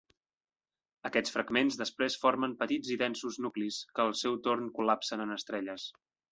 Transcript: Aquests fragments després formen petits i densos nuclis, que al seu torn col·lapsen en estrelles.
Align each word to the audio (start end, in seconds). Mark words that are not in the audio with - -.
Aquests 1.09 1.33
fragments 1.35 1.77
després 1.81 2.17
formen 2.23 2.57
petits 2.63 2.95
i 2.97 2.99
densos 3.03 3.39
nuclis, 3.47 3.79
que 3.95 4.07
al 4.09 4.17
seu 4.25 4.41
torn 4.49 4.75
col·lapsen 4.81 5.27
en 5.29 5.39
estrelles. 5.41 5.89